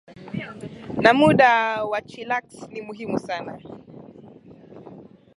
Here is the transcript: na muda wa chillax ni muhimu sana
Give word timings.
na 1.03 1.11
muda 1.19 1.51
wa 1.91 2.01
chillax 2.01 2.55
ni 2.69 2.81
muhimu 2.81 3.19
sana 3.19 3.53